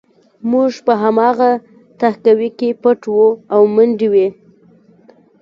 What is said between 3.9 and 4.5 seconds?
وې